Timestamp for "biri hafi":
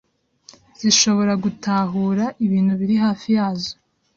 2.79-3.27